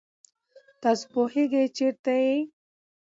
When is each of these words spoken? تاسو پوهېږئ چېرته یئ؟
تاسو 0.81 1.05
پوهېږئ 1.13 1.65
چېرته 1.77 2.11
یئ؟ 2.25 2.39